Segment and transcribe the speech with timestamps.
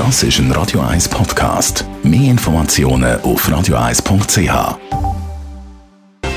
[0.00, 1.84] Das ist ein Radio 1 Podcast.
[2.02, 4.78] Mehr Informationen auf radio1.ch.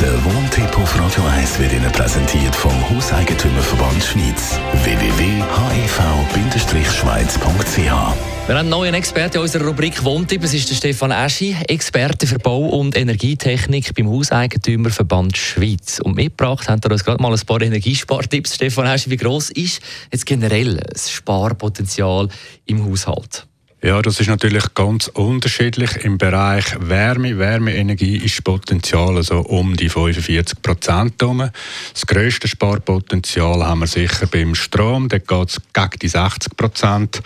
[0.00, 4.58] Der Wohntipp auf Radio 1 wird Ihnen präsentiert vom Hauseigentümerverband Schweiz.
[4.82, 8.16] www.hev-schweiz.ch Wir haben
[8.48, 10.42] einen neuen Experten in unserer Rubrik Wohntipp.
[10.42, 16.00] Es ist der Stefan Eschi, Experte für Bau- und Energietechnik beim Hauseigentümerverband Schweiz.
[16.00, 18.54] Und mitgebracht haben wir uns gerade mal ein paar Energiespartipps.
[18.54, 22.30] Stefan Eschi, wie gross ist jetzt generell das Sparpotenzial
[22.64, 23.49] im Haushalt?
[23.82, 26.04] Ja, das ist natürlich ganz unterschiedlich.
[26.04, 33.64] Im Bereich Wärme, Wärmeenergie ist das Potenzial also um die 45 Prozent Das grösste Sparpotenzial
[33.64, 35.08] haben wir sicher beim Strom.
[35.08, 37.22] Dort geht es gegen die 60 Prozent.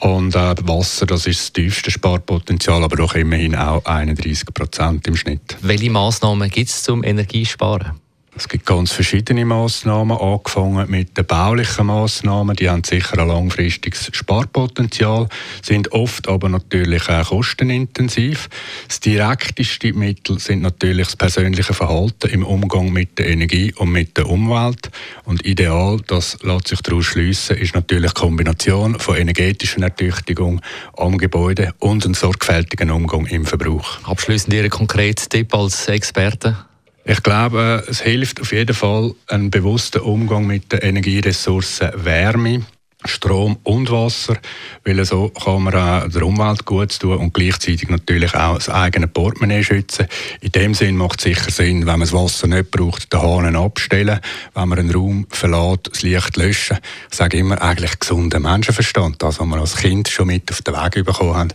[0.00, 5.16] Und äh, Wasser, das ist das tiefste Sparpotenzial, aber doch immerhin auch 31 Prozent im
[5.16, 5.58] Schnitt.
[5.60, 8.00] Welche Massnahmen gibt es zum Energiesparen?
[8.40, 12.56] Es gibt ganz verschiedene Massnahmen, angefangen mit den baulichen Massnahmen.
[12.56, 15.28] Die haben sicher ein langfristiges Sparpotenzial,
[15.60, 18.48] sind oft aber natürlich auch kostenintensiv.
[18.88, 24.16] Das direkteste Mittel sind natürlich das persönliche Verhalten im Umgang mit der Energie und mit
[24.16, 24.90] der Umwelt.
[25.24, 30.62] Und ideal, das lässt sich daraus schliessen, ist natürlich die Kombination von energetischer Ertüchtigung
[30.96, 34.02] am Gebäude und einem sorgfältigen Umgang im Verbrauch.
[34.04, 36.69] Abschließend Ihre konkreten Tipp als Experte?
[37.04, 42.62] Ich glaube, es hilft auf jeden Fall ein bewusster Umgang mit den Energieressourcen Wärme.
[43.06, 44.36] Strom und Wasser,
[44.84, 49.08] weil so kann man auch der Umwelt gut tun und gleichzeitig natürlich auch das eigene
[49.08, 50.06] Portemonnaie schützen.
[50.42, 53.56] In dem Sinn macht es sicher Sinn, wenn man das Wasser nicht braucht, den Hahn
[53.56, 54.20] abstellen,
[54.54, 56.76] wenn man einen Raum verlässt, das Licht löschen.
[57.10, 60.74] Ich sage immer, eigentlich gesunder Menschenverstand, das, was wir als Kind schon mit auf den
[60.74, 61.54] Weg bekommen haben,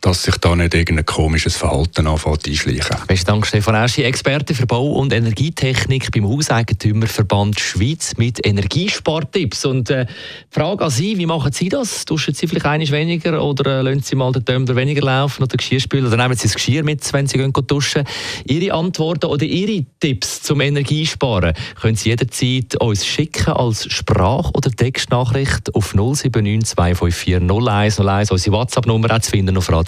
[0.00, 2.96] dass sich da nicht irgendein komisches Verhalten anfängt einschleichen.
[3.06, 9.64] Besten Dank, Stefan Eschi, Experte für Bau- und Energietechnik beim Hauseigentümerverband Schweiz mit Energiespartipps.
[9.64, 10.06] Und äh,
[10.50, 12.04] Frage an Sie, wie machen Sie das?
[12.04, 15.56] Duschen Sie vielleicht einiges weniger oder äh, lassen Sie mal den Tumbler weniger laufen oder
[15.56, 18.04] Geschirrspüler oder nehmen Sie das Geschirr mit, wenn Sie gehen duschen?
[18.46, 24.70] Ihre Antworten oder Ihre Tipps zum Energiesparen können Sie jederzeit uns schicken als Sprach- oder
[24.70, 28.30] Textnachricht auf 079 254 0101.
[28.30, 29.87] Unsere WhatsApp-Nummer zu finden auf Radio